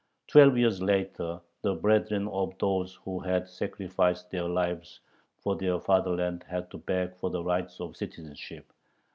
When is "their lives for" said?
4.31-5.55